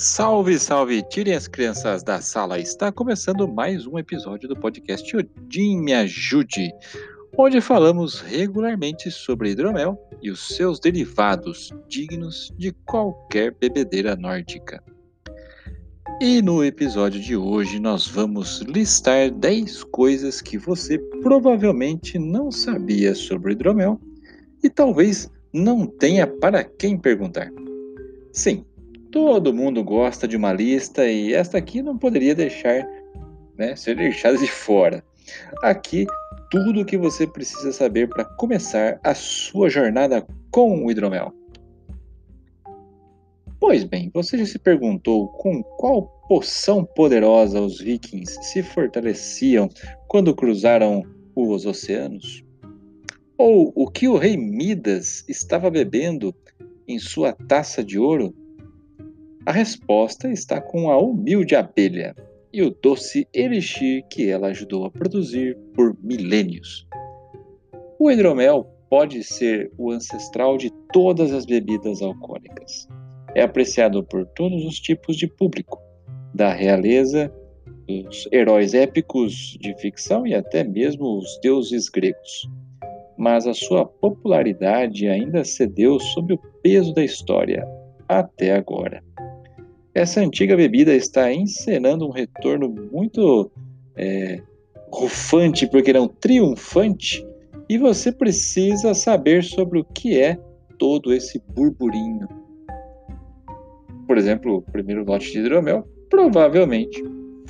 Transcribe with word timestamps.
Salve, 0.00 0.56
salve! 0.60 1.02
Tirem 1.02 1.34
as 1.34 1.48
crianças 1.48 2.04
da 2.04 2.20
sala. 2.20 2.60
Está 2.60 2.92
começando 2.92 3.48
mais 3.48 3.84
um 3.84 3.98
episódio 3.98 4.48
do 4.48 4.54
podcast 4.54 5.16
Odin 5.16 5.80
Me 5.80 5.92
Ajude, 5.92 6.70
onde 7.36 7.60
falamos 7.60 8.20
regularmente 8.20 9.10
sobre 9.10 9.50
hidromel 9.50 9.98
e 10.22 10.30
os 10.30 10.54
seus 10.54 10.78
derivados, 10.78 11.72
dignos 11.88 12.54
de 12.56 12.70
qualquer 12.86 13.52
bebedeira 13.58 14.14
nórdica. 14.14 14.80
E 16.20 16.40
no 16.42 16.62
episódio 16.62 17.20
de 17.20 17.34
hoje 17.36 17.80
nós 17.80 18.06
vamos 18.06 18.60
listar 18.60 19.32
10 19.32 19.82
coisas 19.82 20.40
que 20.40 20.56
você 20.56 20.96
provavelmente 21.20 22.20
não 22.20 22.52
sabia 22.52 23.16
sobre 23.16 23.50
hidromel 23.50 24.00
e 24.62 24.70
talvez 24.70 25.28
não 25.52 25.88
tenha 25.88 26.24
para 26.24 26.62
quem 26.62 26.96
perguntar. 26.96 27.50
Sim, 28.32 28.64
Todo 29.10 29.54
mundo 29.54 29.82
gosta 29.82 30.28
de 30.28 30.36
uma 30.36 30.52
lista 30.52 31.06
e 31.06 31.32
esta 31.32 31.58
aqui 31.58 31.80
não 31.80 31.96
poderia 31.96 32.34
deixar, 32.34 32.86
né, 33.56 33.74
ser 33.74 33.96
deixada 33.96 34.36
de 34.36 34.46
fora. 34.46 35.02
Aqui 35.62 36.06
tudo 36.50 36.80
o 36.80 36.84
que 36.84 36.96
você 36.96 37.26
precisa 37.26 37.72
saber 37.72 38.08
para 38.08 38.24
começar 38.24 39.00
a 39.02 39.14
sua 39.14 39.68
jornada 39.68 40.26
com 40.50 40.84
o 40.84 40.90
hidromel. 40.90 41.32
Pois 43.60 43.82
bem, 43.82 44.10
você 44.14 44.38
já 44.38 44.46
se 44.46 44.58
perguntou 44.58 45.28
com 45.28 45.62
qual 45.62 46.02
poção 46.28 46.84
poderosa 46.84 47.60
os 47.60 47.80
vikings 47.80 48.38
se 48.42 48.62
fortaleciam 48.62 49.68
quando 50.06 50.34
cruzaram 50.34 51.02
os 51.34 51.66
oceanos? 51.66 52.44
Ou 53.36 53.72
o 53.74 53.90
que 53.90 54.06
o 54.06 54.16
rei 54.16 54.36
Midas 54.36 55.24
estava 55.28 55.70
bebendo 55.70 56.34
em 56.86 56.98
sua 56.98 57.32
taça 57.32 57.82
de 57.82 57.98
ouro 57.98 58.34
a 59.46 59.52
resposta 59.52 60.30
está 60.30 60.60
com 60.60 60.90
a 60.90 60.98
humilde 60.98 61.54
abelha 61.54 62.14
e 62.52 62.62
o 62.62 62.70
doce 62.70 63.26
elixir 63.32 64.04
que 64.08 64.28
ela 64.28 64.48
ajudou 64.48 64.84
a 64.84 64.90
produzir 64.90 65.56
por 65.74 65.96
milênios. 66.02 66.86
O 67.98 68.10
hidromel 68.10 68.66
pode 68.88 69.22
ser 69.22 69.70
o 69.76 69.90
ancestral 69.90 70.56
de 70.56 70.70
todas 70.92 71.32
as 71.32 71.44
bebidas 71.44 72.00
alcoólicas. 72.00 72.88
É 73.34 73.42
apreciado 73.42 74.02
por 74.02 74.26
todos 74.26 74.64
os 74.64 74.80
tipos 74.80 75.16
de 75.16 75.26
público, 75.26 75.78
da 76.34 76.52
realeza, 76.52 77.32
dos 77.86 78.28
heróis 78.32 78.74
épicos 78.74 79.58
de 79.60 79.74
ficção 79.78 80.26
e 80.26 80.34
até 80.34 80.64
mesmo 80.64 81.18
os 81.18 81.38
deuses 81.42 81.88
gregos. 81.88 82.48
Mas 83.16 83.46
a 83.46 83.54
sua 83.54 83.84
popularidade 83.84 85.08
ainda 85.08 85.44
cedeu 85.44 85.98
sob 85.98 86.34
o 86.34 86.38
peso 86.62 86.94
da 86.94 87.04
história, 87.04 87.66
até 88.08 88.52
agora. 88.52 89.02
Essa 89.94 90.20
antiga 90.20 90.56
bebida 90.56 90.94
está 90.94 91.32
encenando 91.32 92.06
um 92.06 92.10
retorno 92.10 92.68
muito 92.92 93.50
é, 93.96 94.40
rufante, 94.92 95.66
porque 95.66 95.92
não 95.92 96.08
triunfante, 96.08 97.26
e 97.68 97.76
você 97.76 98.10
precisa 98.10 98.94
saber 98.94 99.44
sobre 99.44 99.78
o 99.78 99.84
que 99.84 100.20
é 100.20 100.38
todo 100.78 101.12
esse 101.12 101.42
burburinho. 101.54 102.28
Por 104.06 104.16
exemplo, 104.16 104.56
o 104.56 104.62
primeiro 104.62 105.04
lote 105.04 105.32
de 105.32 105.38
hidromel 105.38 105.86
provavelmente 106.08 107.02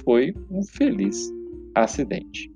foi 0.05 0.35
um 0.51 0.63
feliz 0.63 1.33
acidente. 1.75 2.51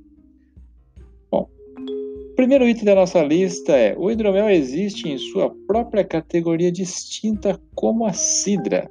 Bom, 1.30 1.48
o 1.78 2.34
primeiro 2.34 2.69
item 2.69 2.84
da 2.84 2.97
nossa 2.97 3.22
lista 3.22 3.72
é: 3.72 3.97
o 3.97 4.10
hidromel 4.10 4.48
existe 4.50 5.08
em 5.08 5.19
sua 5.19 5.55
própria 5.66 6.03
categoria 6.03 6.72
distinta 6.72 7.60
como 7.75 8.05
a 8.05 8.12
cidra. 8.12 8.91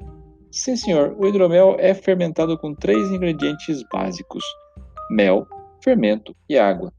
Sim, 0.52 0.76
senhor. 0.76 1.16
O 1.18 1.26
hidromel 1.26 1.78
é 1.80 1.94
fermentado 1.94 2.58
com 2.58 2.76
três 2.76 3.10
ingredientes 3.10 3.82
básicos: 3.92 4.44
mel, 5.10 5.48
fermento 5.82 6.36
e 6.50 6.58
água. 6.58 6.94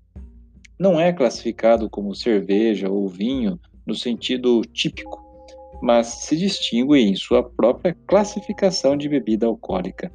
Não 0.78 0.98
é 0.98 1.12
classificado 1.12 1.88
como 1.91 2.14
cerveja 2.14 2.88
ou 2.88 3.06
vinho 3.06 3.60
no 3.86 3.94
sentido 3.94 4.62
típico, 4.72 5.22
mas 5.82 6.06
se 6.06 6.36
distingue 6.36 6.98
em 6.98 7.14
sua 7.14 7.42
própria 7.42 7.94
classificação 8.06 8.96
de 8.96 9.08
bebida 9.08 9.46
alcoólica. 9.46 10.10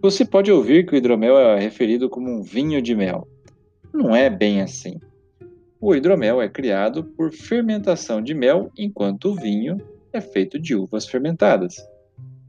Você 0.00 0.24
pode 0.24 0.52
ouvir 0.52 0.86
que 0.86 0.94
o 0.94 0.96
hidromel 0.96 1.36
é 1.38 1.58
referido 1.58 2.08
como 2.08 2.30
um 2.30 2.42
vinho 2.42 2.80
de 2.80 2.94
mel. 2.94 3.26
Não 3.92 4.14
é 4.14 4.30
bem 4.30 4.60
assim. 4.60 5.00
O 5.80 5.94
hidromel 5.94 6.40
é 6.40 6.48
criado 6.48 7.02
por 7.02 7.32
fermentação 7.32 8.22
de 8.22 8.34
mel, 8.34 8.70
enquanto 8.78 9.30
o 9.30 9.34
vinho 9.34 9.78
é 10.12 10.20
feito 10.20 10.58
de 10.60 10.76
uvas 10.76 11.06
fermentadas. 11.06 11.76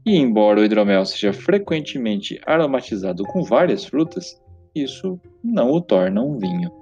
E 0.08 0.16
embora 0.16 0.58
o 0.58 0.64
hidromel 0.64 1.04
seja 1.04 1.34
frequentemente 1.34 2.40
aromatizado 2.46 3.24
com 3.24 3.42
várias 3.42 3.84
frutas, 3.84 4.40
isso 4.74 5.20
não 5.44 5.70
o 5.70 5.82
torna 5.82 6.22
um 6.22 6.38
vinho. 6.38 6.72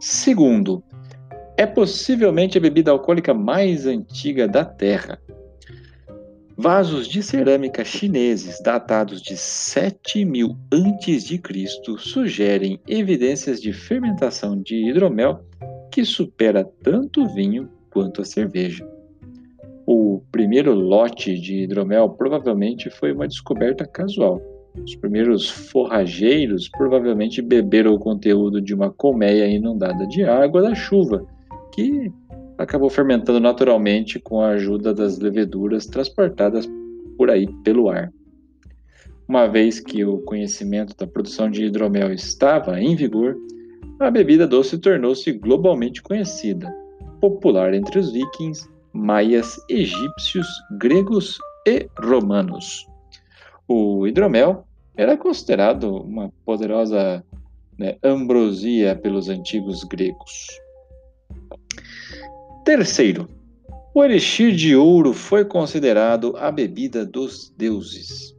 Segundo, 0.00 0.82
é 1.56 1.64
possivelmente 1.66 2.58
a 2.58 2.60
bebida 2.60 2.90
alcoólica 2.90 3.32
mais 3.32 3.86
antiga 3.86 4.48
da 4.48 4.64
Terra. 4.64 5.22
Vasos 6.56 7.06
de 7.06 7.22
cerâmica 7.22 7.84
chineses 7.84 8.60
datados 8.60 9.22
de 9.22 9.36
7000 9.36 10.56
a.C. 10.72 11.40
sugerem 11.96 12.80
evidências 12.88 13.62
de 13.62 13.72
fermentação 13.72 14.60
de 14.60 14.90
hidromel 14.90 15.44
que 15.92 16.04
supera 16.04 16.68
tanto 16.82 17.22
o 17.22 17.28
vinho 17.32 17.70
quanto 17.88 18.20
a 18.20 18.24
cerveja. 18.24 18.84
Primeiro 20.48 20.72
lote 20.72 21.38
de 21.38 21.64
hidromel 21.64 22.08
provavelmente 22.08 22.88
foi 22.88 23.12
uma 23.12 23.28
descoberta 23.28 23.84
casual. 23.84 24.40
Os 24.82 24.96
primeiros 24.96 25.50
forrageiros 25.50 26.70
provavelmente 26.70 27.42
beberam 27.42 27.92
o 27.92 27.98
conteúdo 27.98 28.58
de 28.58 28.72
uma 28.72 28.90
colmeia 28.90 29.46
inundada 29.46 30.06
de 30.06 30.24
água 30.24 30.62
da 30.62 30.74
chuva, 30.74 31.22
que 31.70 32.10
acabou 32.56 32.88
fermentando 32.88 33.38
naturalmente 33.38 34.18
com 34.18 34.40
a 34.40 34.52
ajuda 34.52 34.94
das 34.94 35.18
leveduras 35.18 35.84
transportadas 35.84 36.66
por 37.18 37.28
aí 37.28 37.46
pelo 37.62 37.90
ar. 37.90 38.10
Uma 39.28 39.46
vez 39.46 39.78
que 39.80 40.02
o 40.02 40.16
conhecimento 40.20 40.96
da 40.96 41.06
produção 41.06 41.50
de 41.50 41.66
hidromel 41.66 42.10
estava 42.10 42.80
em 42.80 42.96
vigor, 42.96 43.36
a 44.00 44.10
bebida 44.10 44.46
doce 44.46 44.78
tornou-se 44.78 45.30
globalmente 45.30 46.02
conhecida, 46.02 46.74
popular 47.20 47.74
entre 47.74 47.98
os 47.98 48.10
vikings 48.10 48.66
maias, 48.92 49.60
egípcios, 49.68 50.46
gregos 50.78 51.38
e 51.66 51.88
romanos. 51.98 52.86
O 53.66 54.06
hidromel 54.06 54.64
era 54.96 55.16
considerado 55.16 55.96
uma 55.96 56.32
poderosa 56.44 57.24
né, 57.78 57.96
ambrosia 58.02 58.96
pelos 58.96 59.28
antigos 59.28 59.84
gregos. 59.84 60.48
Terceiro, 62.64 63.28
o 63.94 64.04
elixir 64.04 64.54
de 64.54 64.76
ouro 64.76 65.12
foi 65.12 65.44
considerado 65.44 66.36
a 66.36 66.50
bebida 66.50 67.06
dos 67.06 67.52
deuses. 67.56 68.36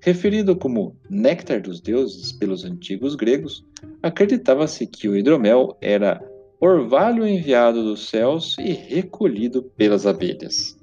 Referido 0.00 0.54
como 0.54 0.94
néctar 1.10 1.60
dos 1.60 1.80
deuses 1.80 2.30
pelos 2.32 2.64
antigos 2.64 3.16
gregos, 3.16 3.64
acreditava-se 4.02 4.86
que 4.86 5.08
o 5.08 5.16
hidromel 5.16 5.76
era 5.80 6.22
orvalho 6.60 7.26
enviado 7.26 7.82
dos 7.82 8.08
céus 8.08 8.56
e 8.58 8.72
recolhido 8.72 9.62
pelas 9.62 10.06
abelhas. 10.06 10.76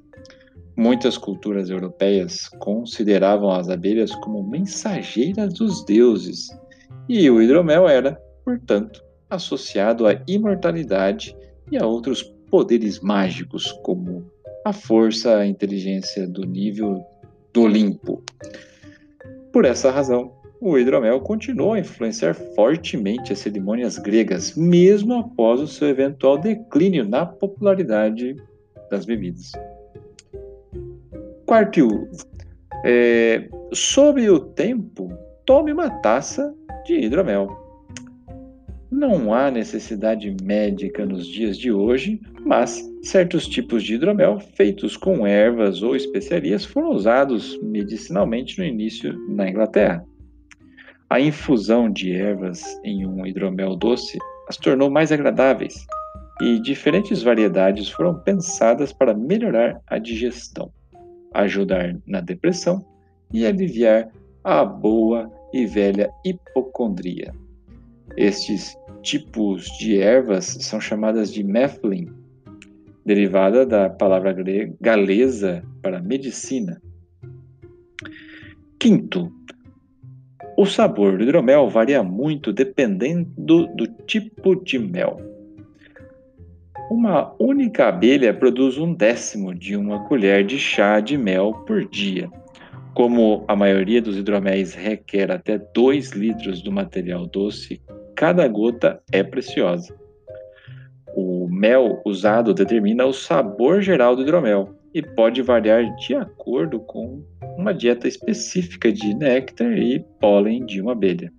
Muitas 0.76 1.18
culturas 1.18 1.70
europeias 1.70 2.50
consideravam 2.60 3.52
as 3.52 3.70
abelhas 3.70 4.14
como 4.16 4.44
mensageiras 4.44 5.54
dos 5.54 5.86
deuses, 5.86 6.48
e 7.08 7.30
o 7.30 7.42
hidromel 7.42 7.88
era, 7.88 8.20
portanto, 8.44 9.04
associado 9.30 10.08
à 10.08 10.20
imortalidade 10.28 11.36
e 11.72 11.78
a 11.78 11.86
outros 11.86 12.24
poderes 12.50 13.00
mágicos, 13.00 13.72
como 13.84 14.26
a 14.66 14.72
força, 14.74 15.38
a 15.38 15.46
inteligência 15.46 16.28
do 16.28 16.44
nível 16.46 17.04
do 17.52 17.64
Olimpo. 17.64 18.24
Por 19.52 19.66
essa 19.66 19.92
razão, 19.92 20.32
o 20.64 20.80
hidromel 20.80 21.20
continuou 21.20 21.74
a 21.74 21.80
influenciar 21.80 22.34
fortemente 22.34 23.34
as 23.34 23.40
cerimônias 23.40 23.98
gregas, 23.98 24.56
mesmo 24.56 25.14
após 25.16 25.60
o 25.60 25.68
seu 25.68 25.90
eventual 25.90 26.38
declínio 26.38 27.04
na 27.04 27.26
popularidade 27.26 28.38
das 28.90 29.06
bebidas. 29.06 29.52
Quarto, 31.46 32.08
é, 32.86 33.50
sob 33.74 34.30
o 34.30 34.40
tempo, 34.40 35.12
tome 35.46 35.74
uma 35.74 35.90
taça 35.90 36.56
de 36.86 36.94
hidromel. 36.94 37.50
Não 38.90 39.34
há 39.34 39.52
necessidade 39.52 40.34
médica 40.42 41.06
nos 41.06 41.28
dias 41.28 41.58
de 41.58 41.74
hoje, 41.74 42.22
mas 42.46 42.90
certos 43.02 43.48
tipos 43.48 43.84
de 43.84 43.96
hidromel 43.96 44.40
feitos 44.40 44.96
com 44.96 45.28
ervas 45.28 45.84
ou 45.84 45.94
especiarias 45.94 46.64
foram 46.64 46.92
usados 46.92 47.60
medicinalmente 47.62 48.58
no 48.58 48.64
início 48.64 49.14
na 49.28 49.50
Inglaterra. 49.50 50.06
A 51.14 51.22
infusão 51.22 51.92
de 51.92 52.12
ervas 52.12 52.64
em 52.84 53.06
um 53.06 53.24
hidromel 53.24 53.76
doce 53.76 54.18
as 54.50 54.58
tornou 54.58 54.90
mais 54.90 55.12
agradáveis 55.12 55.86
e 56.42 56.60
diferentes 56.60 57.22
variedades 57.22 57.88
foram 57.88 58.18
pensadas 58.18 58.92
para 58.92 59.14
melhorar 59.14 59.80
a 59.86 60.00
digestão. 60.00 60.74
ajudar 61.32 61.96
na 62.08 62.20
depressão 62.20 62.84
e 63.32 63.46
aliviar 63.46 64.10
a 64.44 64.66
boa 64.66 65.32
e 65.54 65.68
velha 65.68 66.10
hipocondria. 66.26 67.32
Estes 68.18 68.76
tipos 69.04 69.66
de 69.78 70.00
ervas 70.00 70.46
são 70.62 70.82
chamadas 70.82 71.32
de 71.32 71.44
mephlin, 71.44 72.08
derivada 73.06 73.68
da 73.68 73.88
palavra 73.88 74.36
galesa 74.82 75.64
para 75.80 76.02
medicina. 76.02 76.82
Quinto, 78.80 79.32
o 80.58 80.66
sabor 80.66 81.18
do 81.18 81.24
hidromel 81.24 81.70
varia 81.70 82.04
muito 82.04 82.54
dependendo 82.54 83.68
do 83.68 83.88
tipo 84.06 84.56
de 84.56 84.78
mel. 84.78 85.20
Uma 86.90 87.34
única 87.40 87.88
abelha 87.88 88.34
produz 88.34 88.78
um 88.78 88.94
décimo 88.94 89.54
de 89.54 89.76
uma 89.76 90.04
colher 90.08 90.46
de 90.46 90.60
chá 90.60 91.00
de 91.00 91.18
mel 91.18 91.54
por 91.66 91.86
dia. 91.86 92.30
Como 92.94 93.44
a 93.48 93.56
maioria 93.56 94.02
dos 94.02 94.18
hidroméis 94.18 94.76
requer 94.76 95.32
até 95.32 95.58
2 95.58 96.12
litros 96.12 96.62
do 96.62 96.72
material 96.72 97.26
doce, 97.26 97.82
cada 98.16 98.48
gota 98.48 99.02
é 99.12 99.24
preciosa. 99.24 99.96
O 101.16 101.48
mel 101.50 102.02
usado 102.06 102.54
determina 102.54 103.06
o 103.06 103.14
sabor 103.14 103.82
geral 103.82 104.16
do 104.16 104.22
hidromel 104.22 104.76
e 104.94 105.02
pode 105.02 105.42
variar 105.42 105.96
de 105.96 106.14
acordo 106.14 106.80
com 106.80 107.24
uma 107.58 107.74
dieta 107.74 108.08
específica 108.08 108.92
de 108.92 109.14
néctar 109.14 109.78
e 109.78 110.00
pólen 110.20 110.66
de 110.66 110.82
uma 110.82 110.94
abelha. 110.94 111.32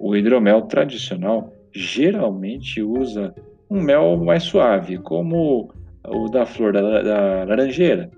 O 0.00 0.16
hidromel 0.16 0.62
tradicional 0.62 1.52
geralmente 1.72 2.82
usa 2.82 3.34
um 3.70 3.80
mel 3.80 4.16
mais 4.16 4.42
suave, 4.42 4.98
como 4.98 5.72
o 6.06 6.28
da 6.28 6.44
flor 6.44 6.72
da, 6.72 7.44
laranjeira, 7.44 8.10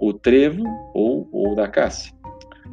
o 0.00 0.12
trevo 0.12 0.64
ou 0.94 1.28
o 1.32 1.54
da 1.54 1.68
cássia. 1.68 2.12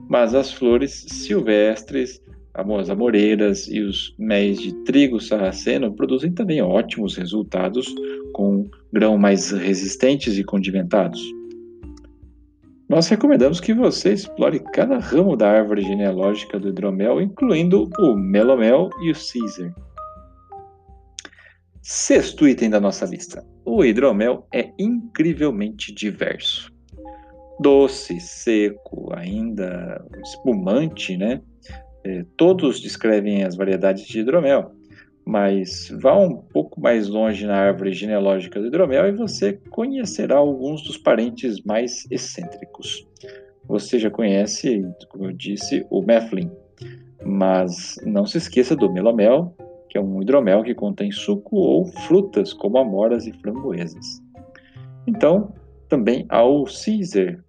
Mas 0.09 0.33
as 0.33 0.51
flores 0.51 1.05
silvestres, 1.07 2.21
as 2.53 2.89
amoreiras 2.89 3.67
e 3.67 3.81
os 3.81 4.15
méis 4.17 4.59
de 4.59 4.73
trigo 4.83 5.19
sarraceno 5.19 5.93
produzem 5.93 6.31
também 6.31 6.61
ótimos 6.61 7.15
resultados 7.15 7.93
com 8.33 8.69
grão 8.91 9.17
mais 9.17 9.51
resistentes 9.51 10.37
e 10.37 10.43
condimentados. 10.43 11.21
Nós 12.93 13.07
recomendamos 13.07 13.59
que 13.59 13.73
você 13.73 14.13
explore 14.13 14.59
cada 14.71 14.99
ramo 14.99 15.35
da 15.35 15.49
árvore 15.49 15.81
genealógica 15.81 16.59
do 16.59 16.69
hidromel, 16.69 17.19
incluindo 17.19 17.89
o 17.97 18.15
melomel 18.15 18.91
e 19.01 19.09
o 19.09 19.15
Caesar. 19.15 19.73
Sexto 21.81 22.47
item 22.47 22.69
da 22.69 22.79
nossa 22.79 23.03
lista. 23.07 23.43
O 23.65 23.83
hidromel 23.83 24.47
é 24.53 24.71
incrivelmente 24.77 25.91
diverso. 25.91 26.71
Doce, 27.59 28.19
seco, 28.19 29.11
ainda 29.15 29.99
espumante, 30.23 31.17
né? 31.17 31.41
É, 32.03 32.23
todos 32.37 32.79
descrevem 32.79 33.43
as 33.43 33.55
variedades 33.55 34.05
de 34.05 34.19
hidromel, 34.19 34.71
mas 35.25 35.89
vá 36.01 36.17
um 36.17 36.35
pouco 36.35 36.81
mais 36.81 37.07
longe 37.07 37.45
na 37.45 37.55
árvore 37.55 37.93
genealógica 37.93 38.59
do 38.59 38.67
hidromel 38.67 39.07
e 39.07 39.11
você 39.11 39.53
conhecerá 39.69 40.37
alguns 40.37 40.81
dos 40.83 40.97
parentes 40.97 41.61
mais 41.63 42.05
excêntricos. 42.11 43.07
Você 43.65 43.97
já 43.97 44.09
conhece, 44.09 44.85
como 45.09 45.25
eu 45.25 45.31
disse, 45.31 45.85
o 45.89 46.01
Meflin, 46.01 46.51
mas 47.25 47.95
não 48.05 48.25
se 48.25 48.37
esqueça 48.37 48.75
do 48.75 48.91
melomel, 48.91 49.55
que 49.89 49.97
é 49.97 50.01
um 50.01 50.21
hidromel 50.21 50.63
que 50.63 50.75
contém 50.75 51.11
suco 51.11 51.55
ou 51.55 51.85
frutas 51.85 52.51
como 52.51 52.77
amoras 52.77 53.25
e 53.25 53.31
framboesas. 53.31 54.21
Então, 55.07 55.53
também 55.87 56.25
há 56.29 56.43
o 56.43 56.65
Caesar, 56.65 57.43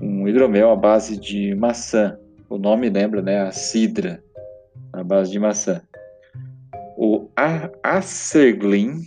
um 0.00 0.26
hidromel 0.26 0.70
à 0.70 0.76
base 0.76 1.18
de 1.18 1.54
maçã. 1.54 2.18
O 2.48 2.56
nome 2.56 2.88
lembra, 2.88 3.20
né, 3.20 3.40
a 3.40 3.50
cidra, 3.50 4.22
à 4.92 5.02
base 5.02 5.30
de 5.30 5.38
maçã. 5.38 5.82
O 7.00 7.28
Acerglin, 7.84 9.02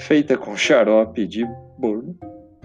feita 0.00 0.36
com 0.36 0.54
xarope 0.54 1.26
de 1.26 1.42
bordo. 1.78 2.14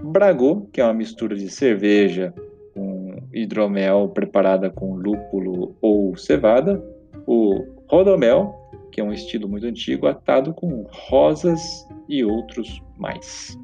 Bragô, 0.04 0.68
que 0.74 0.81
é 0.81 0.84
uma 0.84 0.94
mistura 0.94 1.34
de 1.34 1.50
cerveja 1.50 2.34
com 2.74 3.24
hidromel 3.34 4.10
preparada 4.10 4.69
com 4.69 4.96
lúpulo 4.96 5.78
ou 5.81 6.18
cevada 6.18 6.84
o 7.25 7.66
rodomel, 7.88 8.54
que 8.92 9.00
é 9.00 9.04
um 9.04 9.14
estilo 9.14 9.48
muito 9.48 9.66
antigo, 9.66 10.06
atado 10.06 10.54
com 10.54 10.86
rosas 10.90 11.62
e 12.10 12.22
outros 12.25 12.84
mais. 12.98 13.58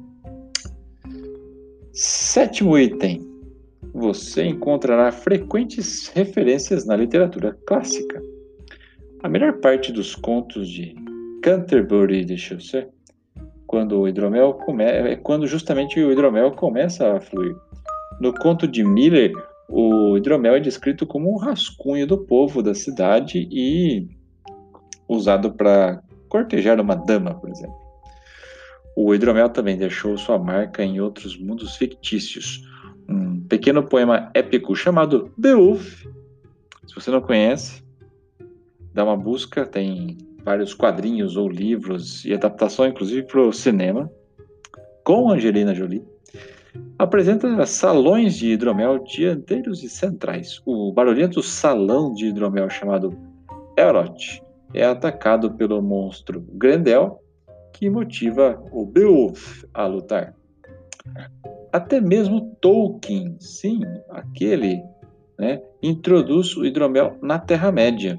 Sétimo 1.92 2.78
item. 2.78 3.20
Você 3.92 4.46
encontrará 4.46 5.12
frequentes 5.12 6.08
referências 6.08 6.86
na 6.86 6.96
literatura 6.96 7.54
clássica. 7.66 8.33
A 9.24 9.28
melhor 9.28 9.54
parte 9.54 9.90
dos 9.90 10.14
contos 10.14 10.68
de 10.68 10.94
Canterbury 11.42 12.26
de 12.26 12.36
Chaucer, 12.36 12.90
quando 13.66 13.98
o 13.98 14.06
hidromel 14.06 14.52
come... 14.52 14.84
é 14.84 15.16
quando 15.16 15.46
justamente 15.46 15.98
o 15.98 16.12
hidromel 16.12 16.52
começa 16.52 17.16
a 17.16 17.20
fluir. 17.22 17.56
No 18.20 18.34
conto 18.34 18.68
de 18.68 18.84
Miller, 18.84 19.32
o 19.66 20.14
hidromel 20.18 20.56
é 20.56 20.60
descrito 20.60 21.06
como 21.06 21.32
um 21.32 21.38
rascunho 21.38 22.06
do 22.06 22.18
povo 22.18 22.62
da 22.62 22.74
cidade 22.74 23.48
e 23.50 24.06
usado 25.08 25.54
para 25.54 26.02
cortejar 26.28 26.78
uma 26.78 26.94
dama, 26.94 27.34
por 27.34 27.48
exemplo. 27.48 27.78
O 28.94 29.14
hidromel 29.14 29.48
também 29.48 29.78
deixou 29.78 30.18
sua 30.18 30.38
marca 30.38 30.84
em 30.84 31.00
outros 31.00 31.34
mundos 31.38 31.76
fictícios. 31.76 32.60
Um 33.08 33.40
pequeno 33.48 33.82
poema 33.84 34.30
épico 34.34 34.76
chamado 34.76 35.32
Beowulf. 35.38 36.04
Se 36.86 36.94
você 36.94 37.10
não 37.10 37.22
conhece, 37.22 37.83
dá 38.94 39.04
uma 39.04 39.16
busca, 39.16 39.66
tem 39.66 40.16
vários 40.42 40.72
quadrinhos 40.72 41.36
ou 41.36 41.48
livros 41.48 42.24
e 42.24 42.32
adaptação, 42.32 42.86
inclusive, 42.86 43.26
para 43.26 43.40
o 43.40 43.52
cinema, 43.52 44.10
com 45.02 45.30
Angelina 45.30 45.74
Jolie 45.74 46.02
apresenta 46.98 47.64
salões 47.66 48.36
de 48.36 48.52
hidromel 48.52 48.98
dianteiros 49.04 49.82
e 49.82 49.88
centrais. 49.88 50.60
O 50.64 50.92
barulhento 50.92 51.42
salão 51.42 52.12
de 52.12 52.26
hidromel 52.26 52.68
chamado 52.70 53.16
Elrod 53.76 54.42
é 54.72 54.84
atacado 54.84 55.52
pelo 55.52 55.80
monstro 55.82 56.44
Grendel, 56.52 57.20
que 57.72 57.90
motiva 57.90 58.62
o 58.72 58.86
Beowulf 58.86 59.64
a 59.72 59.86
lutar. 59.86 60.34
Até 61.72 62.00
mesmo 62.00 62.56
Tolkien, 62.60 63.36
sim, 63.40 63.80
aquele, 64.10 64.80
né, 65.38 65.60
introduz 65.82 66.56
o 66.56 66.64
hidromel 66.64 67.18
na 67.20 67.38
Terra-média. 67.38 68.18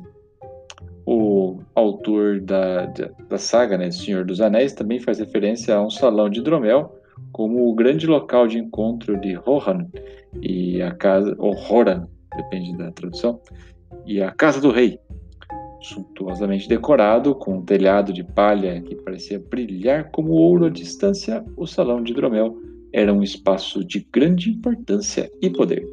O 1.06 1.60
autor 1.76 2.40
da, 2.40 2.86
da 3.30 3.38
saga, 3.38 3.78
né, 3.78 3.92
Senhor 3.92 4.26
dos 4.26 4.42
Anéis, 4.42 4.74
também 4.74 5.00
faz 5.00 5.20
referência 5.20 5.76
a 5.76 5.86
um 5.86 5.90
salão 5.90 6.30
de 6.30 6.40
hidromel 6.40 6.96
como 7.32 7.70
o 7.70 7.76
grande 7.76 8.08
local 8.08 8.48
de 8.48 8.58
encontro 8.58 9.20
de 9.20 9.34
Rohan 9.34 9.88
e 10.42 10.82
a 10.82 10.92
casa, 10.92 11.36
ou 11.38 11.54
Horan, 11.54 12.08
depende 12.36 12.76
da 12.78 12.92
tradução, 12.92 13.40
e 14.06 14.22
a 14.22 14.32
casa 14.32 14.60
do 14.60 14.72
rei, 14.72 15.00
suntuosamente 15.82 16.68
decorado 16.68 17.36
com 17.36 17.58
um 17.58 17.62
telhado 17.62 18.12
de 18.12 18.24
palha 18.24 18.82
que 18.82 18.96
parecia 18.96 19.40
brilhar 19.40 20.12
como 20.12 20.32
ouro 20.32 20.66
à 20.66 20.70
distância, 20.70 21.44
o 21.56 21.68
salão 21.68 22.02
de 22.02 22.12
hidromel 22.12 22.58
era 22.92 23.14
um 23.14 23.22
espaço 23.22 23.84
de 23.84 24.08
grande 24.12 24.50
importância 24.50 25.30
e 25.42 25.50
poder. 25.50 25.86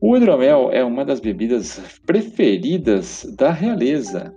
O 0.00 0.16
hidromel 0.16 0.70
é 0.70 0.84
uma 0.84 1.04
das 1.04 1.18
bebidas 1.18 2.00
preferidas 2.06 3.26
da 3.36 3.50
realeza. 3.50 4.32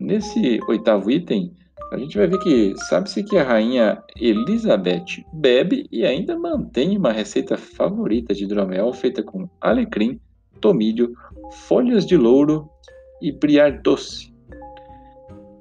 Nesse 0.00 0.58
oitavo 0.66 1.10
item, 1.10 1.52
a 1.92 1.98
gente 1.98 2.16
vai 2.16 2.26
ver 2.26 2.38
que 2.38 2.74
sabe-se 2.88 3.22
que 3.22 3.36
a 3.36 3.44
rainha 3.44 4.02
Elizabeth 4.18 5.22
bebe 5.34 5.86
e 5.92 6.06
ainda 6.06 6.38
mantém 6.38 6.96
uma 6.96 7.12
receita 7.12 7.58
favorita 7.58 8.32
de 8.32 8.44
hidromel 8.44 8.90
feita 8.94 9.22
com 9.22 9.46
alecrim, 9.60 10.18
tomilho, 10.62 11.12
folhas 11.52 12.06
de 12.06 12.16
louro 12.16 12.66
e 13.20 13.30
briar 13.30 13.82
doce. 13.82 14.32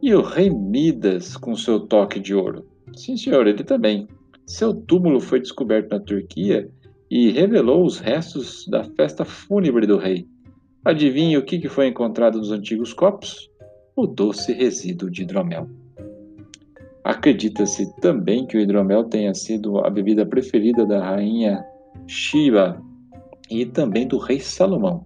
E 0.02 0.14
o 0.16 0.22
rei 0.22 0.50
Midas 0.50 1.36
com 1.36 1.58
seu 1.58 1.82
toque 1.82 2.22
de 2.22 2.34
ouro? 2.34 2.66
Sim, 2.96 3.18
senhor, 3.18 3.48
ele 3.48 3.66
também. 3.66 4.08
Seu 4.48 4.74
túmulo 4.74 5.20
foi 5.20 5.42
descoberto 5.42 5.90
na 5.90 6.00
Turquia 6.00 6.70
e 7.10 7.32
revelou 7.32 7.86
os 7.86 8.00
restos 8.00 8.68
da 8.68 8.84
festa 8.84 9.24
fúnebre 9.24 9.86
do 9.86 9.98
rei. 9.98 10.28
Adivinhe 10.84 11.38
o 11.38 11.44
que 11.44 11.68
foi 11.68 11.88
encontrado 11.88 12.38
nos 12.38 12.52
antigos 12.52 12.94
copos? 12.94 13.50
O 13.96 14.06
doce 14.06 14.54
resíduo 14.54 15.10
de 15.10 15.24
hidromel. 15.24 15.70
Acredita-se 17.04 17.96
também 18.02 18.46
que 18.46 18.58
o 18.58 18.60
hidromel 18.60 19.04
tenha 19.04 19.34
sido 19.34 19.80
a 19.80 19.90
bebida 19.90 20.26
preferida 20.26 20.86
da 20.86 21.04
rainha 21.04 21.64
Shiva 22.08 22.82
e 23.50 23.66
também 23.66 24.08
do 24.08 24.18
rei 24.18 24.40
Salomão. 24.40 25.06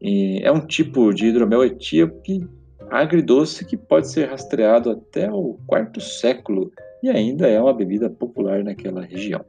E 0.00 0.40
é 0.42 0.52
um 0.52 0.60
tipo 0.60 1.12
de 1.12 1.26
hidromel 1.26 1.64
etíope 1.64 2.46
agridoce 2.90 3.64
que 3.64 3.76
pode 3.76 4.08
ser 4.08 4.28
rastreado 4.28 4.90
até 4.90 5.30
o 5.30 5.58
quarto 5.66 6.00
século 6.00 6.70
e 7.02 7.08
ainda 7.08 7.48
é 7.48 7.60
uma 7.60 7.72
bebida 7.72 8.08
popular 8.08 8.62
naquela 8.62 9.02
região. 9.02 9.44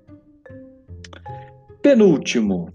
Penúltimo, 1.87 2.67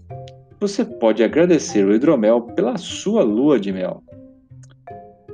você 0.59 0.83
pode 0.83 1.23
agradecer 1.23 1.85
o 1.85 1.93
hidromel 1.93 2.41
pela 2.55 2.77
sua 2.77 3.21
lua 3.21 3.59
de 3.59 3.71
mel. 3.71 4.01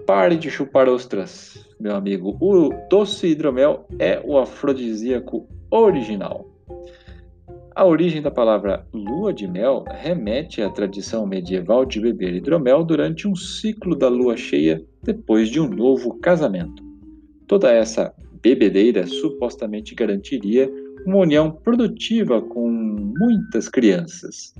Pare 0.06 0.36
de 0.36 0.52
chupar 0.52 0.90
ostras, 0.90 1.66
meu 1.80 1.96
amigo. 1.96 2.38
O 2.42 2.72
doce 2.90 3.28
hidromel 3.28 3.88
é 3.98 4.22
o 4.26 4.38
afrodisíaco 4.38 5.48
original. 5.72 6.46
A 7.74 7.86
origem 7.86 8.22
da 8.22 8.30
palavra 8.30 8.86
lua 8.94 9.32
de 9.32 9.48
mel 9.48 9.86
remete 9.88 10.62
à 10.62 10.70
tradição 10.70 11.26
medieval 11.26 11.86
de 11.86 12.02
beber 12.02 12.34
hidromel 12.34 12.84
durante 12.84 13.30
um 13.30 13.36
ciclo 13.36 13.96
da 13.96 14.10
lua 14.10 14.36
cheia 14.36 14.84
depois 15.02 15.48
de 15.48 15.58
um 15.62 15.70
novo 15.70 16.20
casamento. 16.20 16.84
Toda 17.48 17.72
essa 17.72 18.14
bebedeira 18.41 19.05
supostamente 19.08 19.96
garantiria 19.96 20.72
uma 21.05 21.17
união 21.17 21.51
produtiva 21.51 22.41
com 22.41 22.69
muitas 22.69 23.69
crianças. 23.69 24.53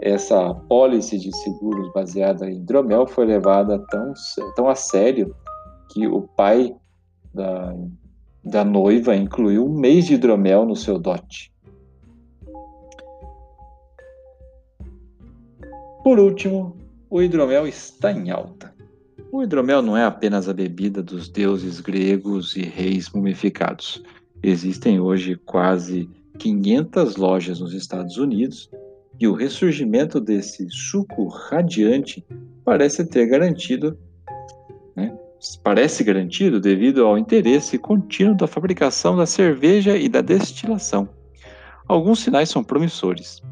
Essa 0.00 0.50
apólice 0.50 1.18
de 1.18 1.34
seguros 1.36 1.92
baseada 1.92 2.50
em 2.50 2.56
hidromel 2.56 3.06
foi 3.06 3.26
levada 3.26 3.78
tão, 3.90 4.12
tão 4.56 4.68
a 4.68 4.74
sério 4.74 5.34
que 5.92 6.06
o 6.06 6.22
pai 6.22 6.74
da, 7.32 7.74
da 8.44 8.64
noiva 8.64 9.14
incluiu 9.14 9.66
um 9.66 9.78
mês 9.78 10.06
de 10.06 10.14
hidromel 10.14 10.66
no 10.66 10.76
seu 10.76 10.98
dote. 10.98 11.52
Por 16.02 16.18
último, 16.18 16.76
o 17.08 17.22
hidromel 17.22 17.66
está 17.66 18.12
em 18.12 18.30
alta. 18.30 18.73
O 19.34 19.42
hidromel 19.42 19.82
não 19.82 19.96
é 19.96 20.04
apenas 20.04 20.48
a 20.48 20.52
bebida 20.52 21.02
dos 21.02 21.28
deuses 21.28 21.80
gregos 21.80 22.54
e 22.54 22.62
reis 22.62 23.10
mumificados. 23.10 24.00
Existem 24.40 25.00
hoje 25.00 25.34
quase 25.44 26.08
500 26.38 27.16
lojas 27.16 27.58
nos 27.58 27.74
Estados 27.74 28.16
Unidos 28.16 28.70
e 29.18 29.26
o 29.26 29.32
ressurgimento 29.32 30.20
desse 30.20 30.70
suco 30.70 31.26
radiante 31.26 32.24
parece 32.64 33.04
ter 33.04 33.26
garantido, 33.26 33.98
né, 34.94 35.12
parece 35.64 36.04
garantido 36.04 36.60
devido 36.60 37.04
ao 37.04 37.18
interesse 37.18 37.76
contínuo 37.76 38.36
da 38.36 38.46
fabricação 38.46 39.16
da 39.16 39.26
cerveja 39.26 39.96
e 39.96 40.08
da 40.08 40.20
destilação. 40.20 41.08
Alguns 41.88 42.20
sinais 42.20 42.50
são 42.50 42.62
promissores. 42.62 43.42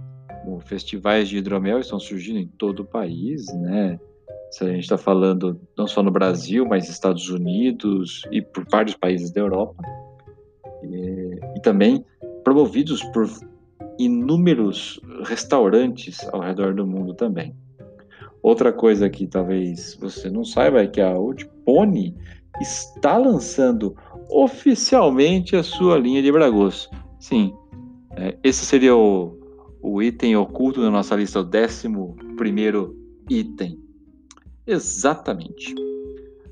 festivais 0.64 1.28
de 1.28 1.38
hidromel 1.38 1.80
estão 1.80 1.98
surgindo 1.98 2.38
em 2.38 2.46
todo 2.46 2.84
o 2.84 2.86
país, 2.86 3.52
né? 3.52 3.98
Se 4.52 4.64
a 4.64 4.68
gente 4.68 4.82
está 4.82 4.98
falando 4.98 5.58
não 5.76 5.86
só 5.86 6.02
no 6.02 6.10
Brasil, 6.10 6.66
mas 6.66 6.88
Estados 6.88 7.28
Unidos 7.30 8.22
e 8.30 8.42
por 8.42 8.64
vários 8.70 8.94
países 8.94 9.30
da 9.30 9.40
Europa 9.40 9.82
e, 10.82 11.40
e 11.56 11.60
também 11.62 12.04
promovidos 12.44 13.02
por 13.04 13.28
inúmeros 13.98 15.00
restaurantes 15.24 16.26
ao 16.32 16.40
redor 16.40 16.74
do 16.74 16.86
mundo 16.86 17.14
também. 17.14 17.54
Outra 18.42 18.72
coisa 18.72 19.08
que 19.08 19.26
talvez 19.26 19.96
você 20.00 20.28
não 20.28 20.44
saiba 20.44 20.82
é 20.82 20.86
que 20.86 21.00
a 21.00 21.16
Old 21.16 21.48
Pony 21.64 22.14
está 22.60 23.16
lançando 23.16 23.96
oficialmente 24.28 25.56
a 25.56 25.62
sua 25.62 25.98
linha 25.98 26.22
de 26.22 26.30
Bragos. 26.30 26.90
Sim, 27.20 27.54
é, 28.16 28.36
esse 28.42 28.66
seria 28.66 28.94
o, 28.94 29.38
o 29.80 30.02
item 30.02 30.36
oculto 30.36 30.80
na 30.80 30.90
nossa 30.90 31.14
lista, 31.14 31.40
o 31.40 31.44
décimo 31.44 32.16
primeiro 32.36 32.96
item. 33.30 33.81
Exatamente. 34.66 35.74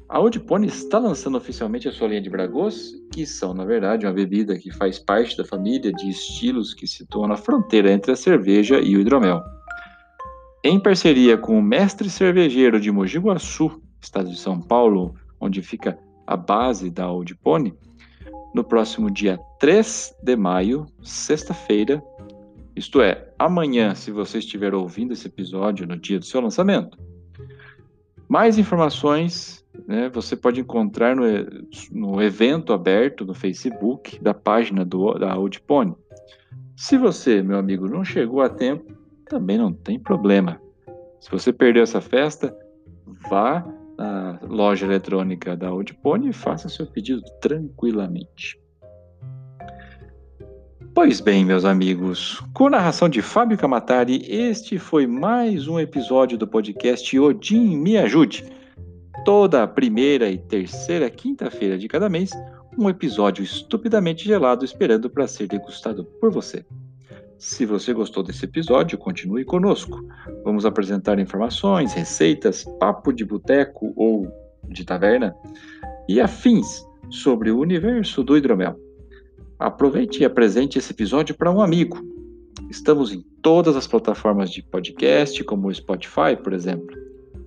A 0.09 0.19
Old 0.19 0.41
Pony 0.41 0.67
está 0.67 0.99
lançando 0.99 1.37
oficialmente 1.37 1.89
a 1.89 1.93
sua 1.93 2.09
linha 2.09 2.21
de 2.21 2.29
Bragos, 2.29 2.95
que 3.13 3.25
são, 3.25 3.55
na 3.55 3.65
verdade, 3.65 4.07
uma 4.07 4.13
bebida 4.13 4.59
que 4.59 4.73
faz 4.73 4.99
parte 4.99 5.37
da 5.37 5.45
família 5.45 5.93
de 5.93 6.11
estilos 6.11 6.75
que 6.75 6.87
situam 6.87 7.29
na 7.29 7.37
fronteira 7.37 7.93
entre 7.93 8.11
a 8.11 8.17
cerveja 8.17 8.81
e 8.81 8.97
o 8.97 9.01
hidromel. 9.01 9.41
Em 10.65 10.81
parceria 10.81 11.39
com 11.39 11.57
o 11.57 11.63
mestre 11.63 12.11
cervejeiro 12.11 12.81
de 12.81 12.91
Mogi 12.91 13.19
Guaçu, 13.19 13.81
estado 14.01 14.29
de 14.29 14.37
São 14.37 14.61
Paulo, 14.61 15.15
onde 15.41 15.63
fica 15.63 15.97
a 16.27 16.37
base 16.37 16.91
da 16.91 17.09
Old 17.11 17.35
Pony, 17.37 17.73
no 18.53 18.65
próximo 18.65 19.09
dia 19.11 19.39
3 19.61 20.17
de 20.25 20.35
maio, 20.35 20.87
sexta-feira, 21.03 22.03
isto 22.75 23.01
é, 23.01 23.33
amanhã, 23.39 23.95
se 23.95 24.11
você 24.11 24.39
estiver 24.39 24.75
ouvindo 24.75 25.13
esse 25.13 25.29
episódio 25.29 25.87
no 25.87 25.97
dia 25.97 26.19
do 26.19 26.25
seu 26.25 26.41
lançamento. 26.41 26.99
Mais 28.31 28.59
informações 28.59 29.61
né, 29.89 30.09
você 30.09 30.37
pode 30.37 30.61
encontrar 30.61 31.17
no, 31.17 31.25
no 31.91 32.23
evento 32.23 32.73
aberto 32.73 33.25
no 33.25 33.35
Facebook 33.35 34.23
da 34.23 34.33
página 34.33 34.85
do, 34.85 35.15
da 35.15 35.33
Audipone. 35.33 35.97
Se 36.77 36.97
você, 36.97 37.43
meu 37.43 37.59
amigo, 37.59 37.89
não 37.89 38.05
chegou 38.05 38.41
a 38.41 38.49
tempo, 38.49 38.97
também 39.29 39.59
não 39.59 39.73
tem 39.73 39.99
problema. 39.99 40.61
Se 41.19 41.29
você 41.29 41.53
perdeu 41.53 41.83
essa 41.83 42.01
festa, 42.01 42.57
vá 43.29 43.67
na 43.99 44.39
loja 44.45 44.87
eletrônica 44.87 45.57
da 45.57 45.67
Audipone 45.67 46.29
e 46.29 46.33
faça 46.33 46.69
seu 46.69 46.87
pedido 46.87 47.23
tranquilamente. 47.41 48.61
Pois 51.03 51.19
bem, 51.19 51.47
meus 51.47 51.65
amigos, 51.65 52.45
com 52.53 52.69
narração 52.69 53.09
de 53.09 53.23
Fábio 53.23 53.57
Camatari, 53.57 54.23
este 54.29 54.79
foi 54.79 55.07
mais 55.07 55.67
um 55.67 55.81
episódio 55.81 56.37
do 56.37 56.47
podcast 56.47 57.19
Odin 57.19 57.79
Me 57.79 57.97
Ajude 57.97 58.45
toda 59.25 59.63
a 59.63 59.67
primeira 59.67 60.29
e 60.29 60.37
terceira 60.37 61.09
quinta-feira 61.09 61.79
de 61.79 61.89
cada 61.89 62.11
mês, 62.11 62.33
um 62.79 62.87
episódio 62.87 63.43
estupidamente 63.43 64.27
gelado 64.27 64.63
esperando 64.63 65.09
para 65.09 65.27
ser 65.27 65.47
degustado 65.47 66.05
por 66.05 66.31
você. 66.31 66.67
Se 67.39 67.65
você 67.65 67.95
gostou 67.95 68.23
desse 68.23 68.45
episódio, 68.45 68.99
continue 68.99 69.43
conosco. 69.43 70.05
Vamos 70.45 70.67
apresentar 70.67 71.19
informações, 71.19 71.95
receitas, 71.95 72.63
papo 72.79 73.11
de 73.11 73.25
boteco 73.25 73.95
ou 73.97 74.31
de 74.69 74.85
taverna 74.85 75.35
e 76.07 76.21
afins 76.21 76.85
sobre 77.09 77.51
o 77.51 77.59
universo 77.59 78.23
do 78.23 78.37
hidromel. 78.37 78.90
Aproveite 79.61 80.23
e 80.23 80.25
apresente 80.25 80.79
esse 80.79 80.91
episódio 80.91 81.35
para 81.35 81.53
um 81.53 81.61
amigo. 81.61 82.03
Estamos 82.71 83.13
em 83.13 83.21
todas 83.43 83.77
as 83.77 83.87
plataformas 83.87 84.51
de 84.51 84.63
podcast, 84.63 85.45
como 85.45 85.69
o 85.69 85.75
Spotify, 85.75 86.35
por 86.43 86.55
exemplo. 86.55 86.97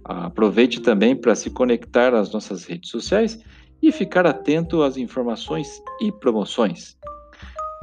Aproveite 0.04 0.80
também 0.80 1.16
para 1.16 1.34
se 1.34 1.50
conectar 1.50 2.14
às 2.14 2.32
nossas 2.32 2.66
redes 2.66 2.92
sociais 2.92 3.40
e 3.82 3.92
ficar 3.92 4.28
atento 4.28 4.84
às 4.84 4.96
informações 4.96 5.68
e 6.02 6.12
promoções. 6.12 6.96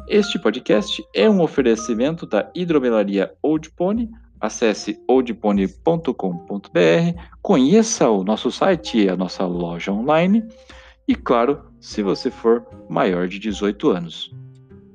Este 0.06 0.38
podcast 0.38 1.04
é 1.12 1.28
um 1.28 1.40
oferecimento 1.40 2.24
da 2.24 2.48
hidromelaria 2.54 3.34
Old 3.42 3.68
Pony. 3.72 4.08
Acesse 4.40 4.96
oldpony.com.br, 5.08 7.20
conheça 7.42 8.08
o 8.08 8.22
nosso 8.22 8.52
site 8.52 8.96
e 8.96 9.08
a 9.08 9.16
nossa 9.16 9.44
loja 9.44 9.90
online 9.90 10.44
e, 11.10 11.14
claro, 11.16 11.60
se 11.80 12.04
você 12.04 12.30
for 12.30 12.64
maior 12.88 13.26
de 13.26 13.40
18 13.40 13.90
anos. 13.90 14.32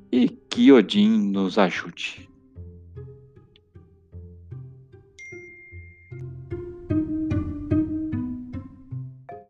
E 0.09 0.29
que 0.29 0.71
Odin 0.71 1.09
nos 1.09 1.57
ajude. 1.57 2.29